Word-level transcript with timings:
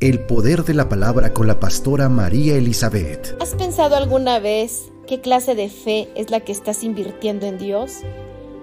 El 0.00 0.20
poder 0.20 0.62
de 0.62 0.74
la 0.74 0.88
palabra 0.88 1.34
con 1.34 1.48
la 1.48 1.58
pastora 1.58 2.08
María 2.08 2.54
Elizabeth. 2.54 3.36
¿Has 3.42 3.56
pensado 3.56 3.96
alguna 3.96 4.38
vez 4.38 4.92
qué 5.08 5.20
clase 5.20 5.56
de 5.56 5.68
fe 5.68 6.08
es 6.14 6.30
la 6.30 6.38
que 6.38 6.52
estás 6.52 6.84
invirtiendo 6.84 7.46
en 7.46 7.58
Dios? 7.58 8.02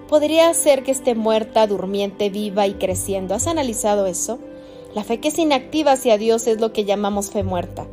Podría 0.08 0.54
ser 0.54 0.82
que 0.82 0.92
esté 0.92 1.14
muerta, 1.14 1.66
durmiente, 1.66 2.30
viva 2.30 2.66
y 2.66 2.76
creciendo. 2.76 3.34
¿Has 3.34 3.48
analizado 3.48 4.06
eso? 4.06 4.38
La 4.94 5.04
fe 5.04 5.20
que 5.20 5.28
es 5.28 5.38
inactiva 5.38 5.92
hacia 5.92 6.16
Dios 6.16 6.46
es 6.46 6.58
lo 6.58 6.72
que 6.72 6.86
llamamos 6.86 7.30
fe 7.30 7.42
muerta. 7.42 7.86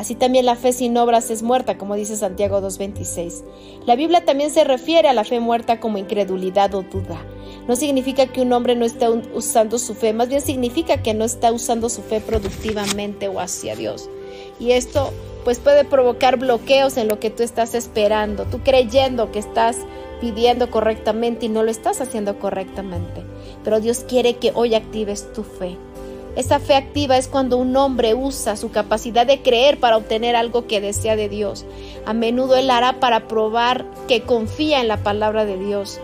Así 0.00 0.14
también 0.14 0.46
la 0.46 0.56
fe 0.56 0.72
sin 0.72 0.96
obras 0.96 1.28
es 1.28 1.42
muerta, 1.42 1.76
como 1.76 1.94
dice 1.94 2.16
Santiago 2.16 2.62
2.26. 2.62 3.44
La 3.84 3.96
Biblia 3.96 4.24
también 4.24 4.50
se 4.50 4.64
refiere 4.64 5.10
a 5.10 5.12
la 5.12 5.24
fe 5.24 5.40
muerta 5.40 5.78
como 5.78 5.98
incredulidad 5.98 6.74
o 6.74 6.80
duda. 6.80 7.22
No 7.68 7.76
significa 7.76 8.26
que 8.26 8.40
un 8.40 8.50
hombre 8.54 8.76
no 8.76 8.86
esté 8.86 9.10
usando 9.10 9.78
su 9.78 9.92
fe, 9.92 10.14
más 10.14 10.30
bien 10.30 10.40
significa 10.40 11.02
que 11.02 11.12
no 11.12 11.26
está 11.26 11.52
usando 11.52 11.90
su 11.90 12.00
fe 12.00 12.22
productivamente 12.22 13.28
o 13.28 13.40
hacia 13.40 13.76
Dios. 13.76 14.08
Y 14.58 14.70
esto 14.70 15.12
pues 15.44 15.58
puede 15.58 15.84
provocar 15.84 16.38
bloqueos 16.38 16.96
en 16.96 17.06
lo 17.06 17.20
que 17.20 17.28
tú 17.28 17.42
estás 17.42 17.74
esperando, 17.74 18.46
tú 18.46 18.60
creyendo 18.64 19.30
que 19.30 19.38
estás 19.38 19.76
pidiendo 20.18 20.70
correctamente 20.70 21.44
y 21.44 21.50
no 21.50 21.62
lo 21.62 21.70
estás 21.70 22.00
haciendo 22.00 22.38
correctamente. 22.38 23.22
Pero 23.62 23.80
Dios 23.80 24.06
quiere 24.08 24.36
que 24.36 24.52
hoy 24.54 24.74
actives 24.74 25.30
tu 25.34 25.42
fe. 25.42 25.76
Esa 26.36 26.60
fe 26.60 26.74
activa 26.74 27.16
es 27.16 27.28
cuando 27.28 27.56
un 27.56 27.76
hombre 27.76 28.14
usa 28.14 28.56
su 28.56 28.70
capacidad 28.70 29.26
de 29.26 29.42
creer 29.42 29.80
para 29.80 29.96
obtener 29.96 30.36
algo 30.36 30.66
que 30.66 30.80
desea 30.80 31.16
de 31.16 31.28
Dios. 31.28 31.64
A 32.06 32.12
menudo 32.12 32.56
él 32.56 32.70
hará 32.70 33.00
para 33.00 33.26
probar 33.26 33.84
que 34.06 34.22
confía 34.22 34.80
en 34.80 34.88
la 34.88 34.98
palabra 34.98 35.44
de 35.44 35.58
Dios. 35.58 36.00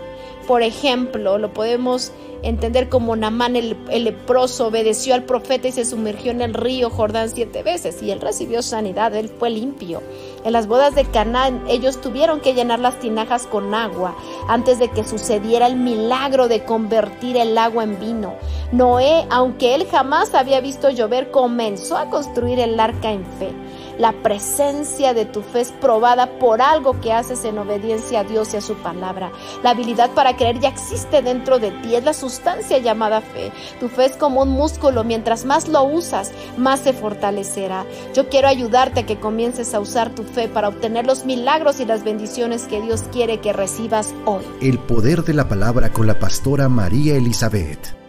Por 0.47 0.63
ejemplo, 0.63 1.37
lo 1.37 1.53
podemos 1.53 2.11
entender 2.43 2.89
como 2.89 3.15
Namán 3.15 3.55
el, 3.55 3.75
leproso 3.89 4.67
obedeció 4.67 5.13
al 5.13 5.23
profeta 5.23 5.67
y 5.67 5.71
se 5.71 5.85
sumergió 5.85 6.31
en 6.31 6.41
el 6.41 6.53
río 6.53 6.89
Jordán 6.89 7.29
siete 7.29 7.63
veces 7.63 8.01
y 8.01 8.11
él 8.11 8.21
recibió 8.21 8.61
sanidad, 8.61 9.15
él 9.15 9.29
fue 9.29 9.49
limpio. 9.49 10.01
En 10.43 10.53
las 10.53 10.67
bodas 10.67 10.95
de 10.95 11.05
Canaán 11.05 11.63
ellos 11.67 11.99
tuvieron 11.99 12.39
que 12.39 12.53
llenar 12.53 12.79
las 12.79 12.99
tinajas 12.99 13.47
con 13.47 13.73
agua 13.73 14.15
antes 14.47 14.79
de 14.79 14.89
que 14.89 15.03
sucediera 15.03 15.67
el 15.67 15.75
milagro 15.75 16.47
de 16.47 16.63
convertir 16.63 17.37
el 17.37 17.57
agua 17.57 17.83
en 17.83 17.99
vino. 17.99 18.33
Noé, 18.71 19.25
aunque 19.29 19.75
él 19.75 19.87
jamás 19.89 20.33
había 20.33 20.59
visto 20.59 20.89
llover, 20.89 21.31
comenzó 21.31 21.95
a 21.95 22.09
construir 22.09 22.59
el 22.59 22.77
arca 22.77 23.11
en 23.11 23.25
fe. 23.39 23.53
La 23.97 24.11
presencia 24.11 25.13
de 25.13 25.25
tu 25.25 25.41
fe 25.41 25.61
es 25.61 25.71
probada 25.71 26.37
por 26.37 26.61
algo 26.61 26.99
que 26.99 27.13
haces 27.13 27.45
en 27.45 27.57
obediencia 27.57 28.19
a 28.19 28.23
Dios 28.25 28.53
y 28.53 28.57
a 28.57 28.61
su 28.61 28.75
palabra. 28.75 29.31
La 29.63 29.69
habilidad 29.69 30.11
para 30.11 30.35
creer 30.35 30.59
ya 30.59 30.67
existe 30.67 31.21
dentro 31.21 31.59
de 31.59 31.71
ti, 31.71 31.95
es 31.95 32.03
la 32.03 32.13
sustancia 32.13 32.77
llamada 32.77 33.21
fe. 33.21 33.53
Tu 33.79 33.87
fe 33.87 34.05
es 34.05 34.17
como 34.17 34.43
un 34.43 34.49
músculo, 34.49 35.05
mientras 35.05 35.45
más 35.45 35.69
lo 35.69 35.83
usas, 35.85 36.33
más 36.57 36.81
se 36.81 36.91
fortalecerá. 36.91 37.85
Yo 38.13 38.27
quiero 38.27 38.49
ayudarte 38.49 38.99
a 38.99 39.05
que 39.05 39.17
comiences 39.17 39.73
a 39.73 39.79
usar 39.79 40.13
tu 40.13 40.23
fe 40.23 40.49
para 40.49 40.67
obtener 40.67 41.07
los 41.07 41.25
milagros 41.25 41.79
y 41.79 41.85
las 41.85 42.03
bendiciones 42.03 42.67
que 42.67 42.81
Dios 42.81 43.05
quiere 43.13 43.39
que 43.39 43.53
recibas 43.53 44.13
hoy. 44.25 44.43
El 44.61 44.77
poder 44.77 45.23
de 45.23 45.33
la 45.33 45.47
palabra 45.47 45.89
con 45.91 46.05
la 46.05 46.19
pastora 46.19 46.67
María 46.67 47.15
Elizabeth. 47.15 48.06